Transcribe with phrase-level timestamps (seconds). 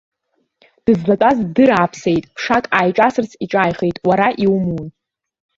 [0.85, 4.87] Дызлатәаз ддырааԥсеит, ԥшак ааиҿаирсырц иҿааихеит, уара иумун!